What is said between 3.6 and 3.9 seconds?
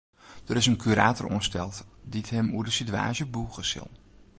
sil.